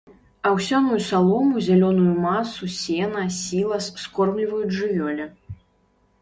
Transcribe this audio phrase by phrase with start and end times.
[0.51, 5.25] Аўсяную салому, зялёную масу, сена, сілас скормліваюць жывёле.